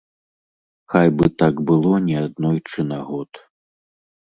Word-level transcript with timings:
Хай 0.93 1.09
бы 1.19 1.25
так 1.43 1.61
было 1.73 1.93
не 2.07 2.17
аднойчы 2.23 2.89
на 2.91 2.99
год. 3.13 3.45